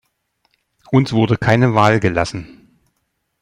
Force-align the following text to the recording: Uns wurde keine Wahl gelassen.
Uns 0.89 1.13
wurde 1.13 1.37
keine 1.37 1.75
Wahl 1.75 1.99
gelassen. 1.99 2.71